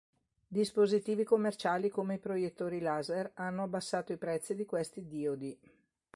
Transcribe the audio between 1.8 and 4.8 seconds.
come i proiettori laser hanno abbassato i prezzi di